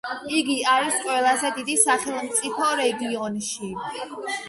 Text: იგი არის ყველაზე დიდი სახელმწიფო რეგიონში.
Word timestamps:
იგი 0.37 0.55
არის 0.75 0.97
ყველაზე 1.03 1.53
დიდი 1.59 1.77
სახელმწიფო 1.83 2.73
რეგიონში. 2.83 3.75